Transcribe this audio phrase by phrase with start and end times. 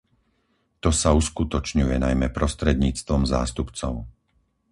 [0.83, 3.93] To sa uskutočňuje najmä prostredníctvom zástupcov.